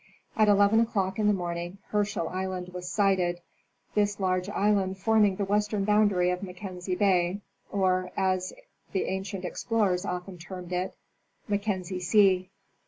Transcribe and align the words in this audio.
At 0.35 0.47
11 0.47 0.79
o'clock 0.79 1.19
in 1.19 1.27
the 1.27 1.31
morning 1.33 1.77
Her 1.89 2.03
schel 2.03 2.27
island 2.27 2.69
was 2.69 2.89
sighted, 2.89 3.39
this 3.93 4.19
large 4.19 4.49
island 4.49 4.97
forming 4.97 5.35
the 5.35 5.45
western 5.45 5.83
boundary 5.83 6.31
of 6.31 6.41
Mackenzie 6.41 6.95
bay, 6.95 7.41
or, 7.71 8.11
as 8.17 8.51
the 8.93 9.03
ancient 9.03 9.45
explorers 9.45 10.03
often 10.03 10.39
termed 10.39 10.73
it, 10.73 10.95
Mackenzie 11.47 11.99
sea. 11.99 12.49